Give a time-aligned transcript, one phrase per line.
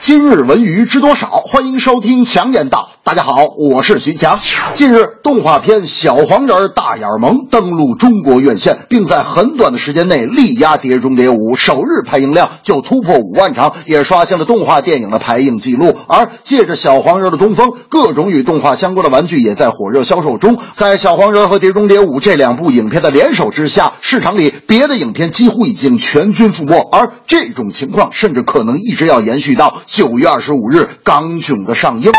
[0.00, 1.28] 今日文娱知多少？
[1.28, 2.88] 欢迎收听强言道。
[3.04, 4.38] 大家好，我是徐强。
[4.72, 15.94] 近日，动画片《小黄人大眼萌》登陆中国院线，并在很短的时间内力压《碟中谍五》，首日排映量就突破五万场，也刷新了动画电影的排映记录。
[16.06, 20.56] 而借着小黄人的东风，各种与动画相关的玩具也在火热销售中。
[20.72, 32.12] 在小黄人和《碟中谍五》这两部影片的联手之下，市场里别的影片几乎已经全军覆没，而这种情况甚至可能一直要延续到九月二十五日刚囧的上映。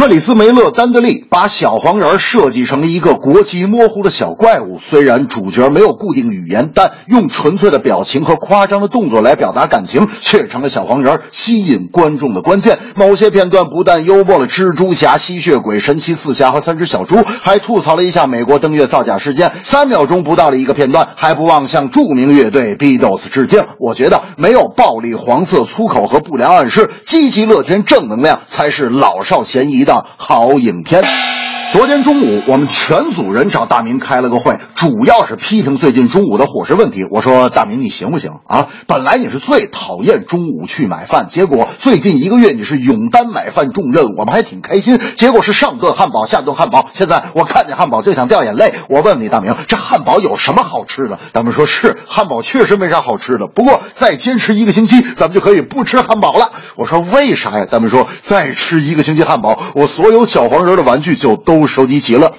[0.00, 4.78] 克里斯梅勒丹德利把小黄人设计成了一个国籍模糊的小怪物。
[4.78, 12.78] 虽然主角没有固定语言，但用纯粹的表情和夸张的动作来表达感情，却成了小黄人吸引观众的关键。
[12.94, 19.52] 某些片段不但幽默了蜘蛛侠、吸血鬼、神奇四侠和三只小猪，还吐槽了一下美国登月造假事件。
[19.64, 23.66] 三秒钟不到的一个片段，还不忘向著名乐队 Beatles 致敬。
[23.78, 29.84] 我觉得没有暴力、黄色、粗口和不良暗示，积极乐天、正能量才是老少咸宜。
[29.84, 31.39] 的好影片。
[31.72, 37.06] 昨天中午，我们全组人找大明开了个会，主要是批评最近中午的伙食问题。
[37.08, 38.66] 我说：“大明，你行不行啊？
[38.88, 44.98] 本来你是最讨厌中午去买饭，结果最近一个月你是勇担买饭重任，我们还挺开心。
[45.14, 48.74] 结果是上顿汉堡，下顿汉堡，现在我看见汉堡就想掉眼泪。
[48.88, 51.20] 我问问你，大明，这汉堡有什么好吃的？
[51.32, 56.50] 大明说是汉堡确实没啥好吃的，不过再坚持一个星期，咱们就可以不吃汉堡了。
[56.74, 57.66] 我说为啥呀？
[57.70, 61.59] 大明说再吃一个星期汉堡，我所有小黄人的玩具就都。
[61.66, 62.32] 收集齐了。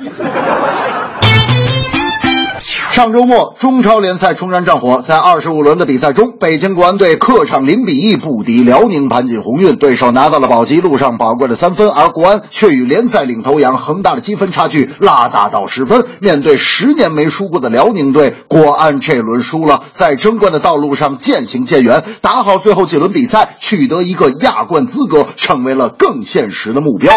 [2.92, 16.06] 上周末，中超联赛冲山战火，在二十五轮的比赛中，北京国安队客场零比一不敌辽宁盘锦宏运，对手拿到了保级路上宝贵的三分，而国安却与联赛领头羊恒大的积分差距拉大到十分。
[16.20, 22.04] 面对十年没输过的辽宁队，国安这轮输了，在争冠的道路上渐行渐远。
[22.20, 27.14] 打好最后几轮比赛，取得一个亚冠资格，成为了更现实的目标。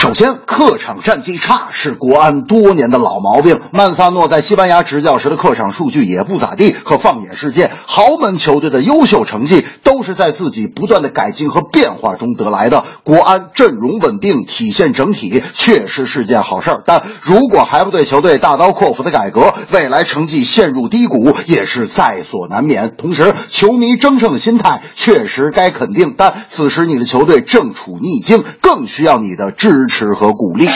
[0.00, 3.60] 首先，客场战绩差是国安多年的老毛病。
[3.70, 6.70] 曼萨诺在西班牙执教时的客场数据也不咋地。
[6.70, 9.66] 可放眼世界，豪门球队的优秀成绩
[10.00, 12.84] 都是在自己不断的改进和变化中得来的。
[13.04, 16.82] 国安阵容稳定，体现整体，确实是件好事儿。
[16.86, 22.94] 但如果还不对球队大刀阔斧的改革，未来成绩陷入低谷也是在所难免。
[22.96, 29.86] 同时，球迷争胜的心态确实该肯定，但此时你的球队正处逆境，更需要你的支。
[29.86, 30.68] 持和鼓励，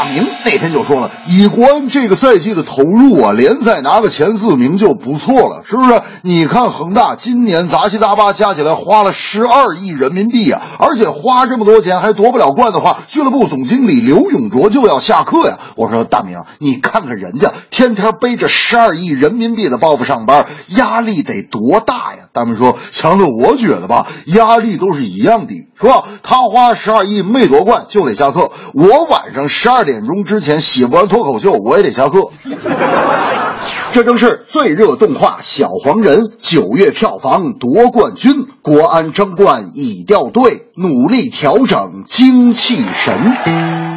[0.00, 6.00] 大明那天就说了，以国安这个赛季的投入啊，联赛拿个前四名就不错了，是不是？
[6.22, 15.58] 你看恒大今年杂七杂八加起来花了十二亿人民币啊，而且花这么多钱还夺不了冠的话，俱乐部总经理刘永卓就要下课呀。
[15.76, 22.19] 我说大明，你看看人家天天背着十二亿人民币的包袱上班，压力得多大呀？
[22.32, 25.54] 大明说，强子，我觉得吧，压力都是一样的。
[25.80, 26.04] 是吧？
[26.22, 28.52] 他花十二亿没夺冠就得下课。
[28.74, 32.28] 我晚上十二点钟之前写不完脱口秀，我也得下课。
[33.92, 43.89] 这正是最热动画《小黄人》九月票房夺冠军，国安争冠已掉队，努力调整精气神。